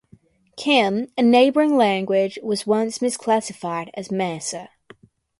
Kim, 0.57 1.09
a 1.15 1.21
neighbouring 1.21 1.77
language, 1.77 2.39
was 2.41 2.65
once 2.65 2.97
misclassified 2.97 3.91
as 3.93 4.07
Masa. 4.07 4.69